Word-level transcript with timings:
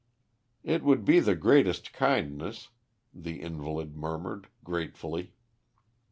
"It 0.63 0.81
would 0.81 1.05
be 1.05 1.19
the 1.19 1.35
greatest 1.35 1.93
kindness," 1.93 2.69
the 3.13 3.39
invalid 3.39 3.95
murmured 3.95 4.47
gratefully. 4.63 5.33